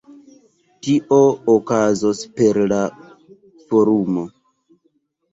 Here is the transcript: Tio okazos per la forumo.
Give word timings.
Tio 0.85 1.17
okazos 1.55 2.21
per 2.39 2.59
la 2.71 2.79
forumo. 3.67 4.23